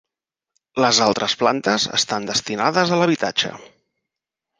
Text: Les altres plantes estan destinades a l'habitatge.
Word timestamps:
Les 0.83 1.01
altres 1.07 1.35
plantes 1.41 1.85
estan 1.97 2.25
destinades 2.31 2.95
a 2.95 2.99
l'habitatge. 3.03 3.53